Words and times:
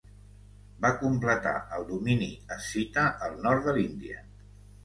Va 0.85 0.89
completar 1.01 1.51
el 1.77 1.85
domini 1.91 2.31
escita 2.57 3.07
al 3.27 3.39
nord 3.47 3.69
de 3.71 3.77
l'Índia. 3.79 4.27